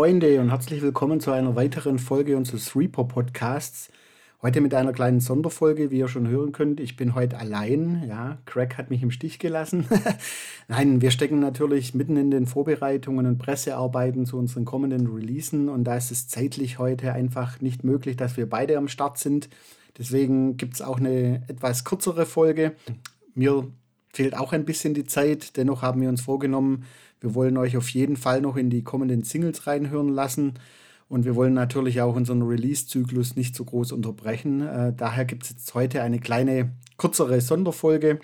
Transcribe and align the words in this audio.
Freunde 0.00 0.40
und 0.40 0.48
herzlich 0.48 0.80
willkommen 0.80 1.20
zu 1.20 1.30
einer 1.30 1.56
weiteren 1.56 1.98
Folge 1.98 2.34
unseres 2.38 2.74
Reaper 2.74 3.04
Podcasts. 3.04 3.90
Heute 4.40 4.62
mit 4.62 4.72
einer 4.72 4.94
kleinen 4.94 5.20
Sonderfolge, 5.20 5.90
wie 5.90 5.98
ihr 5.98 6.08
schon 6.08 6.26
hören 6.26 6.52
könnt. 6.52 6.80
Ich 6.80 6.96
bin 6.96 7.14
heute 7.14 7.36
allein. 7.36 8.02
Ja, 8.08 8.38
Craig 8.46 8.78
hat 8.78 8.88
mich 8.88 9.02
im 9.02 9.10
Stich 9.10 9.38
gelassen. 9.38 9.84
Nein, 10.68 11.02
wir 11.02 11.10
stecken 11.10 11.38
natürlich 11.38 11.92
mitten 11.92 12.16
in 12.16 12.30
den 12.30 12.46
Vorbereitungen 12.46 13.26
und 13.26 13.36
Pressearbeiten 13.36 14.24
zu 14.24 14.38
unseren 14.38 14.64
kommenden 14.64 15.06
Releasen 15.06 15.68
und 15.68 15.84
da 15.84 15.98
ist 15.98 16.10
es 16.10 16.28
zeitlich 16.28 16.78
heute 16.78 17.12
einfach 17.12 17.60
nicht 17.60 17.84
möglich, 17.84 18.16
dass 18.16 18.38
wir 18.38 18.48
beide 18.48 18.78
am 18.78 18.88
Start 18.88 19.18
sind. 19.18 19.50
Deswegen 19.98 20.56
gibt 20.56 20.76
es 20.76 20.80
auch 20.80 20.96
eine 20.96 21.42
etwas 21.46 21.84
kürzere 21.84 22.24
Folge. 22.24 22.72
Mir 23.34 23.66
fehlt 24.12 24.36
auch 24.36 24.52
ein 24.52 24.64
bisschen 24.64 24.94
die 24.94 25.06
Zeit. 25.06 25.56
Dennoch 25.56 25.82
haben 25.82 26.00
wir 26.00 26.08
uns 26.08 26.22
vorgenommen, 26.22 26.84
wir 27.20 27.34
wollen 27.34 27.56
euch 27.56 27.76
auf 27.76 27.88
jeden 27.90 28.16
Fall 28.16 28.40
noch 28.40 28.56
in 28.56 28.70
die 28.70 28.82
kommenden 28.82 29.22
Singles 29.22 29.66
reinhören 29.66 30.08
lassen. 30.08 30.54
Und 31.08 31.24
wir 31.24 31.34
wollen 31.34 31.54
natürlich 31.54 32.00
auch 32.00 32.14
unseren 32.14 32.42
Release-Zyklus 32.42 33.34
nicht 33.34 33.56
so 33.56 33.64
groß 33.64 33.92
unterbrechen. 33.92 34.66
Äh, 34.66 34.92
daher 34.96 35.24
gibt 35.24 35.42
es 35.42 35.50
jetzt 35.50 35.74
heute 35.74 36.02
eine 36.02 36.20
kleine, 36.20 36.70
kürzere 36.98 37.40
Sonderfolge 37.40 38.20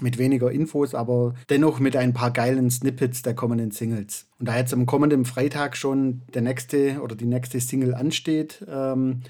mit 0.00 0.18
weniger 0.18 0.50
Infos, 0.50 0.94
aber 0.94 1.34
dennoch 1.48 1.78
mit 1.78 1.96
ein 1.96 2.14
paar 2.14 2.32
geilen 2.32 2.70
Snippets 2.70 3.22
der 3.22 3.34
kommenden 3.34 3.70
Singles. 3.70 4.26
Und 4.38 4.48
da 4.48 4.56
jetzt 4.56 4.74
am 4.74 4.86
kommenden 4.86 5.24
Freitag 5.24 5.76
schon 5.76 6.22
der 6.34 6.42
nächste 6.42 7.00
oder 7.02 7.14
die 7.16 7.24
nächste 7.24 7.60
Single 7.60 7.94
ansteht, 7.94 8.64
ähm, 8.68 9.20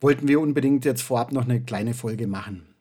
wollten 0.00 0.28
wir 0.28 0.40
unbedingt 0.40 0.84
jetzt 0.84 1.02
vorab 1.02 1.32
noch 1.32 1.44
eine 1.44 1.60
kleine 1.60 1.94
Folge 1.94 2.26
machen. 2.26 2.75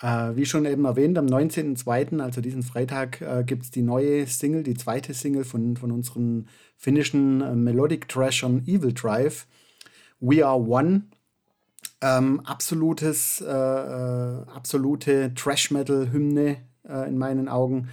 Äh, 0.00 0.34
wie 0.34 0.46
schon 0.46 0.66
eben 0.66 0.84
erwähnt, 0.84 1.16
am 1.18 1.26
19.02., 1.26 2.20
also 2.20 2.40
diesen 2.40 2.62
Freitag, 2.62 3.20
äh, 3.20 3.44
gibt 3.44 3.64
es 3.64 3.70
die 3.70 3.82
neue 3.82 4.26
Single, 4.26 4.62
die 4.62 4.74
zweite 4.74 5.14
Single 5.14 5.44
von, 5.44 5.76
von 5.76 5.92
unseren 5.92 6.48
finnischen 6.76 7.40
äh, 7.40 7.54
Melodic 7.54 8.08
Trashern 8.08 8.64
Evil 8.66 8.92
Drive. 8.92 9.46
We 10.20 10.44
Are 10.44 10.60
One. 10.60 11.04
Ähm, 12.00 12.40
absolutes, 12.40 13.40
äh, 13.40 13.50
äh, 13.50 14.42
absolute 14.52 15.32
Trash-Metal-Hymne 15.34 16.56
äh, 16.88 17.08
in 17.08 17.18
meinen 17.18 17.48
Augen. 17.48 17.88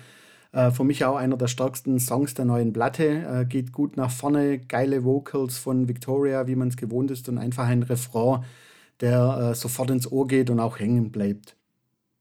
für 0.73 0.83
mich 0.83 1.05
auch 1.05 1.15
einer 1.15 1.37
der 1.37 1.47
stärksten 1.47 1.97
Songs 1.97 2.33
der 2.33 2.43
neuen 2.43 2.73
Platte. 2.73 3.45
geht 3.47 3.71
gut 3.71 3.95
nach 3.95 4.11
vorne, 4.11 4.59
geile 4.59 5.05
Vocals 5.05 5.57
von 5.57 5.87
Victoria, 5.87 6.45
wie 6.45 6.57
man 6.57 6.67
es 6.67 6.75
gewohnt 6.75 7.09
ist, 7.09 7.29
und 7.29 7.37
einfach 7.37 7.67
ein 7.67 7.83
Refrain, 7.83 8.43
der 8.99 9.55
sofort 9.55 9.91
ins 9.91 10.11
Ohr 10.11 10.27
geht 10.27 10.49
und 10.49 10.59
auch 10.59 10.77
hängen 10.77 11.09
bleibt. 11.09 11.55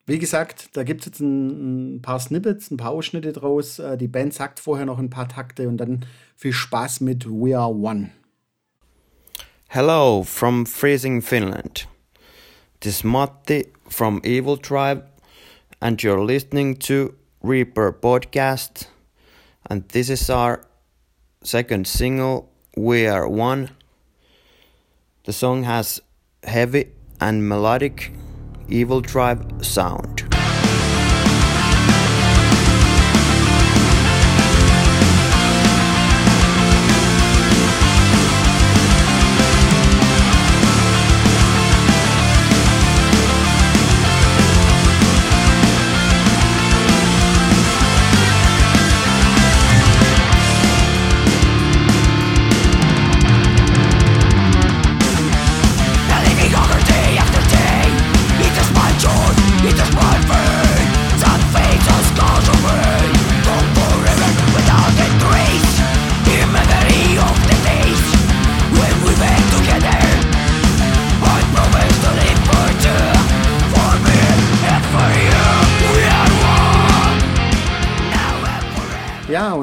Wie 0.06 0.18
gesagt, 0.18 0.76
da 0.76 0.82
gibt 0.82 1.02
es 1.02 1.06
jetzt 1.06 1.20
ein, 1.20 1.96
ein, 1.96 2.02
paar 2.02 2.18
Snippets, 2.18 2.70
ein 2.70 2.76
paar 2.76 2.90
Ausschnitte 2.90 3.32
draus. 3.32 3.78
Äh, 3.78 3.96
die 3.96 4.08
Band 4.08 4.34
sagt 4.34 4.58
vorher 4.60 4.86
noch 4.86 4.98
ein 4.98 5.10
paar 5.10 5.28
Takte 5.28 5.68
und 5.68 5.76
dann 5.76 6.04
viel 6.36 6.52
Spaß 6.52 7.00
mit 7.00 7.26
We 7.26 7.56
Are 7.56 7.70
One. 7.70 8.10
Hello 9.68 10.24
from 10.24 10.66
freezing 10.66 11.22
Finland. 11.22 11.86
This 12.80 12.96
is 12.96 13.04
Matti 13.04 13.68
from 13.88 14.20
Evil 14.24 14.58
Tribe 14.58 15.04
and 15.80 16.02
you're 16.02 16.24
listening 16.24 16.78
to 16.80 17.14
Reaper 17.42 17.92
Podcast 17.92 18.88
and 19.68 19.88
this 19.90 20.08
is 20.08 20.28
our 20.28 20.62
second 21.44 21.86
single 21.86 22.48
We 22.76 23.06
Are 23.06 23.28
One. 23.28 23.70
The 25.24 25.32
song 25.32 25.64
has 25.64 26.02
heavy 26.42 26.86
and 27.20 27.48
melodic 27.48 28.12
Evil 28.70 29.02
Tribe 29.02 29.64
sound. 29.64 30.29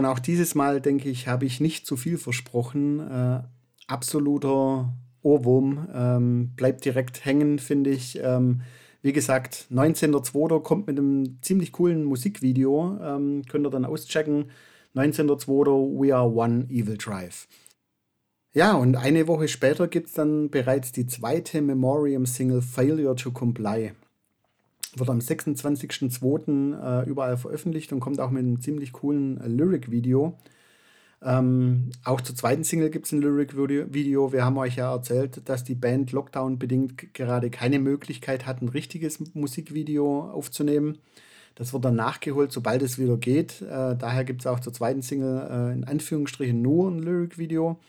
Auch 0.06 0.20
dieses 0.20 0.56
Mal, 0.56 0.82
denke 0.82 1.10
ich, 1.10 1.28
habe 1.28 1.46
ich 1.46 1.60
nicht 1.60 1.86
zu 1.86 1.98
viel 1.98 2.18
versprochen. 2.18 3.00
Äh, 3.00 3.42
absoluter 3.88 4.94
Ohrwurm. 5.22 5.88
Ähm, 5.94 6.52
bleibt 6.56 6.86
direkt 6.86 7.26
hängen, 7.26 7.60
finde 7.60 7.92
ich. 7.92 8.20
Ähm, 8.22 8.62
wie 9.02 9.14
gesagt, 9.14 9.68
19.02. 9.72 10.62
kommt 10.62 10.88
mit 10.88 10.98
einem 10.98 11.42
ziemlich 11.42 11.72
coolen 11.72 12.04
Musikvideo. 12.04 12.98
Ähm, 13.02 13.44
könnt 13.48 13.66
ihr 13.66 13.70
dann 13.70 13.86
auschecken. 13.86 14.52
19.02. 14.96 16.02
We 16.02 16.16
Are 16.16 16.32
One 16.32 16.66
Evil 16.70 16.98
Drive. 16.98 17.48
Ja, 18.54 18.74
und 18.74 18.96
eine 18.96 19.28
Woche 19.28 19.48
später 19.48 19.88
gibt 19.88 20.08
es 20.08 20.14
dann 20.14 20.50
bereits 20.50 20.92
die 20.92 21.06
zweite 21.06 21.62
Memoriam-Single 21.62 22.62
Failure 22.62 23.16
to 23.16 23.32
Comply 23.32 23.94
wird 25.00 25.10
am 25.10 25.20
26.02. 25.20 27.04
Äh, 27.04 27.10
überall 27.10 27.38
veröffentlicht 27.38 27.92
und 27.94 28.00
kommt 28.00 28.20
auch 28.20 28.32
mit 28.32 28.44
einem 28.44 28.62
ziemlich 28.62 28.92
coolen 28.94 29.40
äh, 29.40 29.48
Lyric-Video. 29.48 30.38
Ähm, 31.24 31.90
auch 32.04 32.22
zur 32.22 32.36
zweiten 32.36 32.64
Single 32.64 32.90
gibt 32.90 33.08
es 33.08 33.12
ein 33.12 33.22
Lyric-Video. 33.22 34.32
Wir 34.32 34.46
haben 34.46 34.58
euch 34.58 34.76
ja 34.76 34.94
erzählt, 34.94 35.50
dass 35.50 35.64
die 35.64 35.76
Band 35.76 36.12
Lockdown-bedingt 36.12 37.14
gerade 37.14 37.50
keine 37.50 37.80
Möglichkeit 37.80 38.46
hat, 38.46 38.62
ein 38.62 38.70
richtiges 38.70 39.34
Musikvideo 39.34 40.30
aufzunehmen. 40.32 41.00
Das 41.56 41.74
wird 41.74 41.86
dann 41.86 41.96
nachgeholt, 41.96 42.52
sobald 42.52 42.84
es 42.84 43.00
wieder 43.00 43.18
geht. 43.18 43.64
Äh, 43.64 43.96
daher 43.98 44.24
gibt 44.24 44.42
es 44.42 44.48
auch 44.48 44.60
zur 44.60 44.74
zweiten 44.74 45.02
Single 45.02 45.48
äh, 45.50 45.74
in 45.74 45.84
Anführungsstrichen 45.86 46.62
nur 46.62 46.92
ein 46.92 47.00
Lyric-Video 47.00 47.80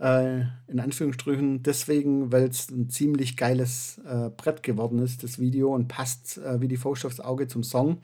äh, 0.00 0.40
in 0.66 0.80
Anführungsstrichen 0.80 1.62
deswegen, 1.62 2.32
weil 2.32 2.44
es 2.44 2.70
ein 2.70 2.88
ziemlich 2.88 3.36
geiles 3.36 4.00
äh, 4.06 4.30
Brett 4.30 4.62
geworden 4.62 4.98
ist, 4.98 5.22
das 5.22 5.38
Video, 5.38 5.74
und 5.74 5.88
passt 5.88 6.38
äh, 6.38 6.60
wie 6.60 6.68
die 6.68 6.78
Faust 6.78 7.04
aufs 7.04 7.20
Auge 7.20 7.46
zum 7.46 7.62
Song. 7.62 7.98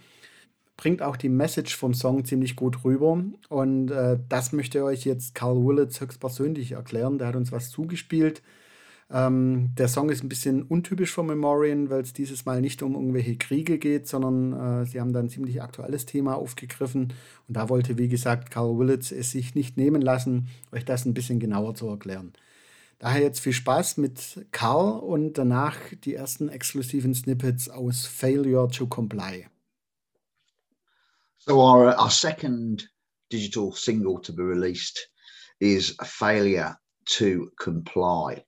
Bringt 0.76 1.00
auch 1.00 1.16
die 1.16 1.30
Message 1.30 1.74
vom 1.74 1.94
Song 1.94 2.26
ziemlich 2.26 2.54
gut 2.54 2.84
rüber. 2.84 3.24
Und 3.48 3.90
äh, 3.90 4.18
das 4.28 4.52
möchte 4.52 4.84
euch 4.84 5.04
jetzt 5.04 5.34
Carl 5.34 5.56
Willits 5.56 6.00
höchstpersönlich 6.00 6.72
erklären. 6.72 7.18
Der 7.18 7.28
hat 7.28 7.36
uns 7.36 7.50
was 7.50 7.70
zugespielt. 7.70 8.42
Ähm, 9.08 9.72
der 9.76 9.86
Song 9.86 10.10
ist 10.10 10.24
ein 10.24 10.28
bisschen 10.28 10.62
untypisch 10.62 11.12
von 11.12 11.26
Memorian, 11.26 11.90
weil 11.90 12.02
es 12.02 12.12
dieses 12.12 12.44
Mal 12.44 12.60
nicht 12.60 12.82
um 12.82 12.94
irgendwelche 12.94 13.36
Kriege 13.36 13.78
geht, 13.78 14.08
sondern 14.08 14.82
äh, 14.82 14.86
sie 14.86 15.00
haben 15.00 15.12
da 15.12 15.20
ein 15.20 15.28
ziemlich 15.28 15.62
aktuelles 15.62 16.06
Thema 16.06 16.34
aufgegriffen. 16.34 17.12
Und 17.46 17.56
da 17.56 17.68
wollte, 17.68 17.98
wie 17.98 18.08
gesagt, 18.08 18.50
Carl 18.50 18.78
Willits 18.78 19.12
es 19.12 19.30
sich 19.30 19.54
nicht 19.54 19.76
nehmen 19.76 20.02
lassen, 20.02 20.48
euch 20.72 20.84
das 20.84 21.04
ein 21.04 21.14
bisschen 21.14 21.38
genauer 21.38 21.74
zu 21.76 21.88
erklären. 21.88 22.32
Daher 22.98 23.20
jetzt 23.20 23.40
viel 23.40 23.52
Spaß 23.52 23.98
mit 23.98 24.46
Carl 24.50 24.98
und 24.98 25.34
danach 25.34 25.76
die 26.04 26.14
ersten 26.14 26.48
exklusiven 26.48 27.14
Snippets 27.14 27.68
aus 27.68 28.06
Failure 28.06 28.68
to 28.68 28.86
Comply. 28.86 29.46
So 31.38 31.60
our, 31.60 31.96
our 31.96 32.10
second 32.10 32.90
digital 33.30 33.70
single 33.72 34.20
to 34.22 34.32
be 34.32 34.42
released 34.42 35.10
is 35.60 35.94
Failure 36.02 36.76
to 37.18 37.50
Comply. 37.56 38.44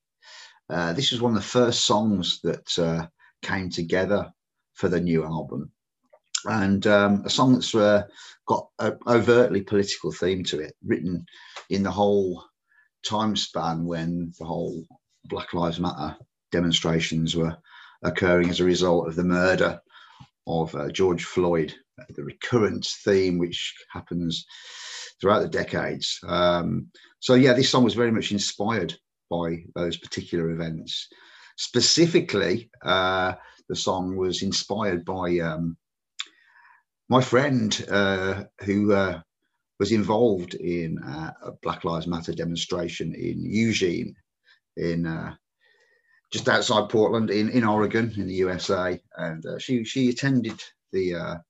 Uh, 0.70 0.92
this 0.92 1.12
was 1.12 1.20
one 1.20 1.34
of 1.34 1.42
the 1.42 1.48
first 1.48 1.84
songs 1.84 2.40
that 2.42 2.78
uh, 2.78 3.06
came 3.42 3.70
together 3.70 4.30
for 4.74 4.88
the 4.88 5.00
new 5.00 5.24
album, 5.24 5.70
and 6.44 6.86
um, 6.86 7.22
a 7.24 7.30
song 7.30 7.54
that's 7.54 7.74
uh, 7.74 8.02
got 8.46 8.68
an 8.78 8.98
overtly 9.06 9.62
political 9.62 10.12
theme 10.12 10.44
to 10.44 10.60
it, 10.60 10.74
written 10.84 11.24
in 11.70 11.82
the 11.82 11.90
whole 11.90 12.44
time 13.04 13.34
span 13.34 13.84
when 13.84 14.32
the 14.38 14.44
whole 14.44 14.84
Black 15.24 15.54
Lives 15.54 15.80
Matter 15.80 16.16
demonstrations 16.52 17.34
were 17.34 17.56
occurring 18.02 18.50
as 18.50 18.60
a 18.60 18.64
result 18.64 19.08
of 19.08 19.16
the 19.16 19.24
murder 19.24 19.80
of 20.46 20.74
uh, 20.74 20.88
George 20.90 21.24
Floyd, 21.24 21.74
the 22.10 22.24
recurrent 22.24 22.86
theme 23.04 23.38
which 23.38 23.74
happens 23.92 24.46
throughout 25.20 25.40
the 25.40 25.48
decades. 25.48 26.18
Um, 26.26 26.88
so 27.20 27.34
yeah, 27.34 27.52
this 27.52 27.70
song 27.70 27.84
was 27.84 27.94
very 27.94 28.12
much 28.12 28.32
inspired 28.32 28.94
by 29.30 29.64
those 29.74 29.96
particular 29.96 30.50
events. 30.50 31.08
Specifically, 31.56 32.70
uh, 32.82 33.34
the 33.68 33.76
song 33.76 34.16
was 34.16 34.42
inspired 34.42 35.04
by 35.04 35.38
um, 35.38 35.76
my 37.08 37.20
friend 37.20 37.84
uh, 37.90 38.44
who 38.60 38.92
uh, 38.92 39.20
was 39.78 39.92
involved 39.92 40.54
in 40.54 40.98
uh, 41.02 41.32
a 41.42 41.52
Black 41.62 41.84
Lives 41.84 42.06
Matter 42.06 42.32
demonstration 42.32 43.14
in 43.14 43.44
Eugene, 43.44 44.14
in 44.76 45.06
uh, 45.06 45.34
just 46.32 46.48
outside 46.48 46.88
Portland, 46.88 47.30
in, 47.30 47.48
in 47.48 47.64
Oregon, 47.64 48.12
in 48.16 48.26
the 48.26 48.34
USA, 48.34 49.00
and 49.16 49.44
uh, 49.46 49.58
she 49.58 49.84
she 49.84 50.10
attended 50.10 50.62
the 50.92 51.40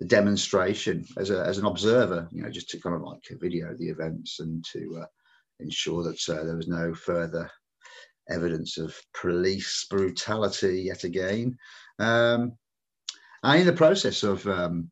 the 0.00 0.06
demonstration 0.06 1.04
as 1.18 1.30
a 1.30 1.44
as 1.44 1.58
an 1.58 1.66
observer, 1.66 2.26
you 2.32 2.42
know, 2.42 2.50
just 2.50 2.70
to 2.70 2.80
kind 2.80 2.96
of 2.96 3.02
like 3.02 3.22
video 3.40 3.74
the 3.76 3.88
events 3.88 4.40
and 4.40 4.64
to 4.72 5.02
uh, 5.02 5.06
ensure 5.62 6.02
that 6.04 6.28
uh, 6.28 6.44
there 6.44 6.56
was 6.56 6.68
no 6.68 6.94
further 6.94 7.50
evidence 8.28 8.78
of 8.78 8.94
police 9.14 9.86
brutality 9.90 10.82
yet 10.86 11.04
again. 11.04 11.56
Um, 11.98 12.52
and 13.42 13.60
in 13.60 13.66
the 13.66 13.72
process 13.72 14.22
of 14.22 14.46
um, 14.46 14.90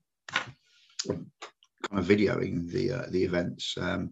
kind 1.06 2.00
of 2.00 2.06
videoing 2.06 2.70
the 2.70 2.92
uh, 2.92 3.06
the 3.10 3.22
events. 3.22 3.74
Um, 3.80 4.10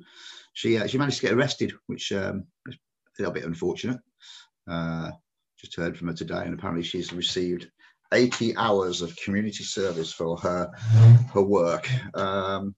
she 0.53 0.79
uh, 0.79 0.87
she 0.87 0.99
managed 0.99 1.19
to 1.19 1.27
get 1.27 1.33
arrested, 1.33 1.73
which 1.87 2.13
um, 2.13 2.45
is 2.67 2.77
a 3.19 3.23
little 3.23 3.35
bit 3.35 3.45
unfortunate. 3.45 4.01
Uh, 4.69 5.11
just 5.59 5.77
heard 5.77 5.97
from 5.97 6.09
her 6.09 6.15
today, 6.15 6.43
and 6.45 6.55
apparently 6.55 6.83
she's 6.83 7.13
received 7.13 7.71
80 8.13 8.57
hours 8.57 9.03
of 9.03 9.17
community 9.17 9.65
service 9.65 10.13
for 10.13 10.37
her 10.39 10.71
her 11.33 11.43
work. 11.43 11.89
Um, 12.15 12.75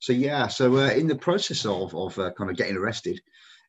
so 0.00 0.12
yeah, 0.12 0.46
so 0.46 0.76
uh, 0.76 0.90
in 0.90 1.06
the 1.06 1.16
process 1.16 1.64
of 1.64 1.94
of 1.94 2.18
uh, 2.18 2.32
kind 2.32 2.50
of 2.50 2.56
getting 2.56 2.76
arrested, 2.76 3.20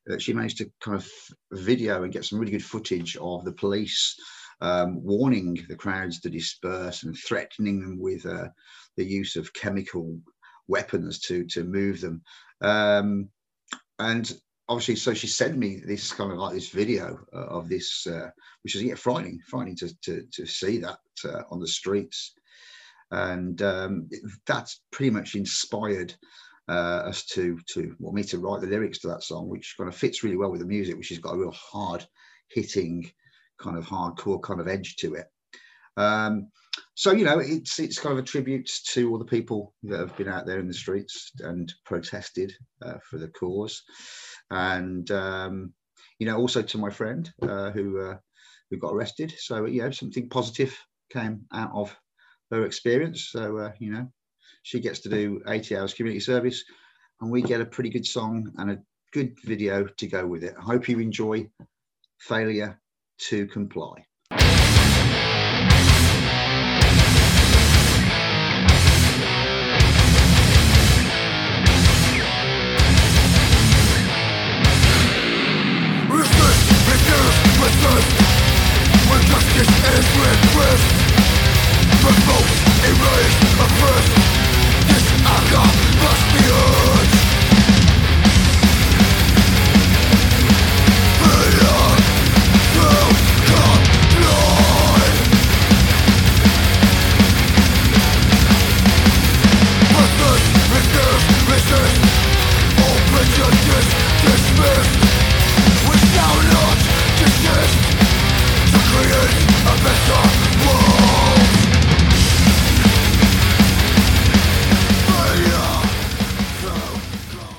uh, 0.10 0.18
she 0.18 0.34
managed 0.34 0.58
to 0.58 0.72
kind 0.80 0.96
of 0.96 1.10
video 1.52 2.04
and 2.04 2.14
get 2.14 2.26
some 2.26 2.40
really 2.40 2.52
good 2.52 2.64
footage 2.64 3.18
of 3.18 3.44
the 3.46 3.54
police 3.54 4.16
um, 4.62 5.02
warning 5.04 5.66
the 5.70 5.76
crowds 5.76 6.20
to 6.20 6.30
disperse 6.30 7.04
and 7.04 7.18
threatening 7.18 7.82
them 7.82 8.00
with 8.00 8.26
uh, 8.26 8.48
the 8.98 9.06
use 9.06 9.36
of 9.36 9.54
chemical 9.54 10.20
weapons 10.68 11.20
to 11.20 11.46
to 11.46 11.64
move 11.64 12.02
them. 12.02 12.22
Um, 12.62 13.30
and 13.98 14.32
obviously, 14.68 14.98
so 14.98 15.14
she 15.14 15.28
sent 15.28 15.58
me 15.58 15.82
this 15.84 16.14
kind 16.14 16.32
of 16.32 16.38
like 16.38 16.54
this 16.54 16.70
video 16.70 17.20
uh, 17.34 17.48
of 17.48 17.70
this, 17.70 18.06
uh, 18.06 18.30
which 18.64 18.76
is 18.76 18.84
yeah, 18.84 18.96
frightening, 18.96 19.40
frightening 19.48 19.76
to 19.78 19.90
to, 20.02 20.24
to 20.32 20.46
see 20.46 20.78
that 20.78 21.00
on 21.50 21.60
the 21.60 21.68
streets, 21.68 22.34
and 23.12 23.62
um, 23.62 24.10
that's 24.46 24.82
pretty 24.92 25.10
much 25.10 25.36
inspired. 25.36 26.14
Uh, 26.68 27.02
us 27.08 27.26
to 27.26 27.58
to 27.66 27.96
want 27.98 28.16
me 28.16 28.22
to 28.22 28.38
write 28.38 28.62
the 28.62 28.68
lyrics 28.68 29.00
to 29.00 29.08
that 29.08 29.24
song, 29.24 29.50
which 29.50 29.74
kind 29.76 29.88
of 29.88 29.96
fits 29.96 30.24
really 30.24 30.38
well 30.38 30.52
with 30.52 30.60
the 30.60 30.68
music, 30.68 30.96
which 30.96 31.10
has 31.10 31.18
got 31.18 31.34
a 31.34 31.38
real 31.38 31.50
hard 31.50 32.06
hitting 32.50 33.12
kind 33.60 33.76
of 33.76 33.86
hardcore 33.86 34.42
kind 34.42 34.60
of 34.60 34.68
edge 34.68 34.96
to 34.98 35.16
it. 35.16 35.26
Um, 35.98 36.50
so 36.96 37.12
you 37.12 37.26
know, 37.26 37.40
it's 37.40 37.80
it's 37.80 38.00
kind 38.00 38.14
of 38.14 38.24
a 38.24 38.28
tribute 38.28 38.70
to 38.90 39.10
all 39.10 39.18
the 39.18 39.26
people 39.26 39.74
that 39.84 40.00
have 40.00 40.16
been 40.18 40.28
out 40.28 40.46
there 40.46 40.60
in 40.60 40.68
the 40.68 40.74
streets 40.74 41.32
and 41.40 41.74
protested 41.86 42.54
uh, 42.82 42.98
for 43.10 43.18
the 43.18 43.30
cause, 43.30 43.84
and 44.52 45.10
um, 45.12 45.74
you 46.20 46.28
know, 46.28 46.38
also 46.38 46.62
to 46.62 46.78
my 46.78 46.90
friend 46.90 47.32
uh, 47.42 47.72
who 47.72 48.00
uh, 48.00 48.18
who 48.70 48.78
got 48.78 48.94
arrested. 48.94 49.34
So 49.38 49.66
you 49.66 49.82
know, 49.82 49.92
something 49.92 50.30
positive 50.30 50.78
came 51.12 51.46
out 51.54 51.72
of 51.74 51.96
her 52.52 52.66
experience. 52.66 53.30
So 53.32 53.58
uh, 53.58 53.72
you 53.80 53.92
know, 53.92 54.08
she 54.64 54.80
gets 54.80 55.00
to 55.02 55.10
do 55.10 55.42
80 55.48 55.78
hours 55.78 55.94
community 55.94 56.20
service, 56.20 56.64
and 57.22 57.32
we 57.32 57.42
get 57.42 57.62
a 57.62 57.66
pretty 57.66 57.90
good 57.90 58.06
song 58.06 58.52
and 58.58 58.72
a 58.72 58.80
good 59.14 59.36
video 59.44 59.86
to 59.86 60.08
go 60.08 60.26
with 60.28 60.44
it. 60.44 60.56
I 60.58 60.62
hope 60.62 60.88
you 60.88 61.00
enjoy 61.00 61.50
Failure 62.20 62.80
to 63.18 63.48
comply. 63.48 64.06
When 79.10 79.22
justice 79.26 79.70
is 79.98 80.09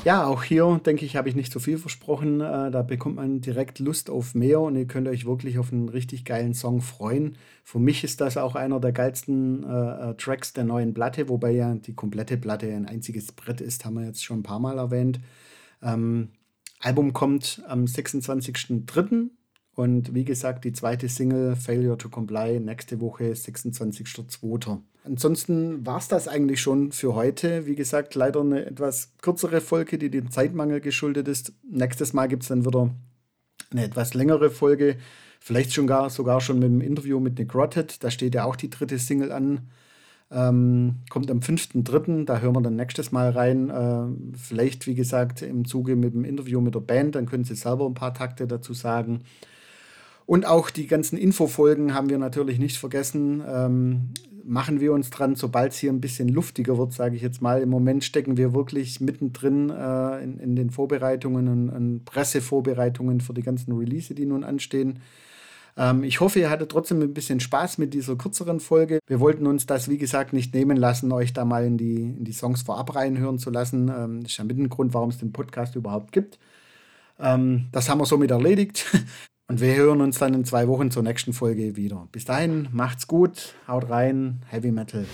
Ja, 0.02 0.24
auch 0.24 0.42
hier, 0.42 0.80
denke 0.86 1.04
ich, 1.04 1.16
habe 1.16 1.28
ich 1.28 1.34
nicht 1.34 1.52
so 1.52 1.60
viel 1.60 1.76
versprochen. 1.76 2.40
Äh, 2.40 2.70
da 2.70 2.80
bekommt 2.80 3.16
man 3.16 3.42
direkt 3.42 3.80
Lust 3.80 4.08
auf 4.08 4.34
mehr 4.34 4.58
und 4.60 4.74
ihr 4.74 4.86
könnt 4.86 5.06
euch 5.06 5.26
wirklich 5.26 5.58
auf 5.58 5.72
einen 5.72 5.90
richtig 5.90 6.24
geilen 6.24 6.54
Song 6.54 6.80
freuen. 6.80 7.36
Für 7.64 7.78
mich 7.78 8.02
ist 8.02 8.22
das 8.22 8.38
auch 8.38 8.54
einer 8.54 8.80
der 8.80 8.92
geilsten 8.92 9.62
äh, 9.62 10.10
äh, 10.10 10.14
Tracks 10.14 10.54
der 10.54 10.64
neuen 10.64 10.94
Platte, 10.94 11.28
wobei 11.28 11.50
ja 11.50 11.74
die 11.74 11.94
komplette 11.94 12.38
Platte 12.38 12.74
ein 12.74 12.86
einziges 12.86 13.32
Brett 13.32 13.60
ist, 13.60 13.84
haben 13.84 13.94
wir 13.94 14.06
jetzt 14.06 14.24
schon 14.24 14.38
ein 14.38 14.42
paar 14.42 14.58
Mal 14.58 14.78
erwähnt. 14.78 15.20
Ähm, 15.82 16.30
Album 16.78 17.12
kommt 17.12 17.62
am 17.66 17.84
26.03. 17.84 19.28
Und 19.74 20.14
wie 20.14 20.24
gesagt, 20.24 20.64
die 20.64 20.72
zweite 20.72 21.10
Single 21.10 21.56
Failure 21.56 21.98
to 21.98 22.08
Comply 22.08 22.58
nächste 22.58 23.00
Woche, 23.02 23.32
26.02. 23.32 24.78
Ansonsten 25.04 25.84
war 25.86 25.98
es 25.98 26.08
das 26.08 26.28
eigentlich 26.28 26.60
schon 26.60 26.92
für 26.92 27.14
heute. 27.14 27.66
Wie 27.66 27.74
gesagt, 27.74 28.14
leider 28.14 28.40
eine 28.40 28.66
etwas 28.66 29.12
kürzere 29.22 29.60
Folge, 29.60 29.96
die 29.98 30.10
dem 30.10 30.30
Zeitmangel 30.30 30.80
geschuldet 30.80 31.26
ist. 31.26 31.52
Nächstes 31.62 32.12
Mal 32.12 32.28
gibt 32.28 32.42
es 32.42 32.48
dann 32.48 32.66
wieder 32.66 32.90
eine 33.70 33.84
etwas 33.84 34.14
längere 34.14 34.50
Folge. 34.50 34.96
Vielleicht 35.40 35.72
schon 35.72 35.86
gar, 35.86 36.10
sogar 36.10 36.40
schon 36.40 36.58
mit 36.58 36.68
dem 36.68 36.82
Interview 36.82 37.18
mit 37.18 37.38
Nick 37.38 37.54
Rotted. 37.54 38.04
Da 38.04 38.10
steht 38.10 38.34
ja 38.34 38.44
auch 38.44 38.56
die 38.56 38.68
dritte 38.68 38.98
Single 38.98 39.32
an. 39.32 39.70
Ähm, 40.30 40.96
kommt 41.08 41.30
am 41.30 41.40
5.3., 41.40 42.24
da 42.24 42.38
hören 42.38 42.54
wir 42.54 42.60
dann 42.60 42.76
nächstes 42.76 43.10
Mal 43.10 43.30
rein. 43.30 43.70
Äh, 43.70 44.36
vielleicht, 44.36 44.86
wie 44.86 44.94
gesagt, 44.94 45.42
im 45.42 45.64
Zuge 45.64 45.96
mit 45.96 46.14
dem 46.14 46.24
Interview 46.24 46.60
mit 46.60 46.74
der 46.74 46.80
Band, 46.80 47.14
dann 47.14 47.26
können 47.26 47.44
Sie 47.44 47.56
selber 47.56 47.86
ein 47.86 47.94
paar 47.94 48.14
Takte 48.14 48.46
dazu 48.46 48.74
sagen. 48.74 49.24
Und 50.26 50.46
auch 50.46 50.70
die 50.70 50.86
ganzen 50.86 51.18
Infofolgen 51.18 51.92
haben 51.94 52.08
wir 52.08 52.18
natürlich 52.18 52.60
nicht 52.60 52.76
vergessen. 52.76 53.42
Ähm, 53.44 54.10
machen 54.44 54.80
wir 54.80 54.92
uns 54.92 55.10
dran, 55.10 55.34
sobald 55.34 55.72
es 55.72 55.78
hier 55.78 55.92
ein 55.92 56.00
bisschen 56.00 56.28
luftiger 56.28 56.78
wird, 56.78 56.92
sage 56.92 57.16
ich 57.16 57.22
jetzt 57.22 57.42
mal. 57.42 57.62
Im 57.62 57.68
Moment 57.68 58.04
stecken 58.04 58.36
wir 58.36 58.54
wirklich 58.54 59.00
mittendrin 59.00 59.70
äh, 59.70 60.22
in, 60.22 60.38
in, 60.38 60.56
den 60.56 60.70
Vorbereitungen 60.70 61.48
und, 61.48 61.70
und, 61.70 62.04
Pressevorbereitungen 62.04 63.20
für 63.20 63.34
die 63.34 63.42
ganzen 63.42 63.72
Release, 63.72 64.14
die 64.14 64.26
nun 64.26 64.44
anstehen. 64.44 65.00
Ähm, 65.76 66.04
ich 66.04 66.20
hoffe, 66.20 66.40
ihr 66.40 66.50
hattet 66.50 66.70
trotzdem 66.70 67.00
ein 67.00 67.14
bisschen 67.14 67.40
Spaß 67.40 67.78
mit 67.78 67.94
dieser 67.94 68.16
kürzeren 68.16 68.60
Folge. 68.60 68.98
Wir 69.06 69.20
wollten 69.20 69.46
uns 69.46 69.66
das, 69.66 69.88
wie 69.88 69.98
gesagt, 69.98 70.32
nicht 70.32 70.54
nehmen 70.54 70.76
lassen, 70.76 71.12
euch 71.12 71.32
da 71.32 71.44
mal 71.44 71.64
in 71.64 71.78
die, 71.78 72.02
in 72.02 72.24
die 72.24 72.32
Songs 72.32 72.62
vorab 72.62 72.94
reinhören 72.94 73.38
zu 73.38 73.50
lassen. 73.50 73.88
Ähm, 73.88 74.22
das 74.22 74.32
ist 74.32 74.38
ja 74.38 74.44
mit 74.44 74.58
ein 74.58 74.68
Grund, 74.68 74.94
warum 74.94 75.10
es 75.10 75.18
den 75.18 75.32
Podcast 75.32 75.76
überhaupt 75.76 76.12
gibt. 76.12 76.38
Ähm, 77.18 77.66
das 77.72 77.88
haben 77.88 78.00
wir 78.00 78.06
somit 78.06 78.30
erledigt. 78.30 78.86
Und 79.50 79.60
wir 79.60 79.74
hören 79.74 80.00
uns 80.00 80.16
dann 80.20 80.32
in 80.32 80.44
zwei 80.44 80.68
Wochen 80.68 80.92
zur 80.92 81.02
nächsten 81.02 81.32
Folge 81.32 81.74
wieder. 81.74 82.06
Bis 82.12 82.24
dahin, 82.24 82.68
macht's 82.70 83.08
gut, 83.08 83.56
haut 83.66 83.90
rein, 83.90 84.42
Heavy 84.48 84.70
Metal. 84.70 85.04